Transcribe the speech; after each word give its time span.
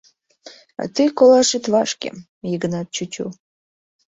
—А 0.81 0.83
тый 0.95 1.07
колаш 1.17 1.49
ит 1.57 1.65
вашке, 1.73 2.09
Йыгнат 2.51 2.87
чӱчӱ. 2.95 3.25